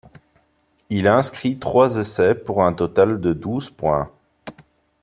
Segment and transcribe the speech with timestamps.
[0.89, 4.11] Il inscrit trois essais pour un total de douze points.